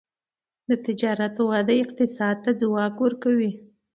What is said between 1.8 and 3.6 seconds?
اقتصاد ته ځواک ورکوي.